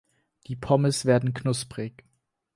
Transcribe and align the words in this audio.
Die 0.47 0.55
Pommes 0.55 1.05
werden 1.05 1.35
knusprig. 1.35 2.03